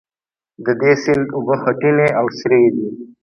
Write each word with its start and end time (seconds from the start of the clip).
د 0.65 0.67
دې 0.81 0.93
سیند 1.03 1.27
اوبه 1.37 1.55
خټینې 1.63 2.07
او 2.19 2.25
سرې 2.39 2.61
دي. 2.75 2.87